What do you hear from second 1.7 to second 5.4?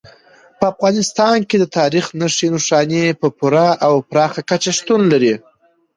تاریخ نښې نښانې په پوره او پراخه کچه شتون لري.